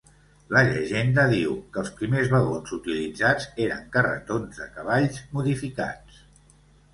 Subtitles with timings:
[0.53, 6.19] La llegenda diu que els primers vagons utilitzats eren carretons de cavalls modificats.